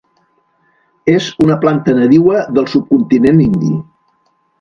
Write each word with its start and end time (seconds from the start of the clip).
És 1.11 1.27
una 1.47 1.57
planta 1.65 1.95
nadiua 1.99 2.39
del 2.55 2.71
subcontinent 2.73 3.43
indi. 3.45 3.71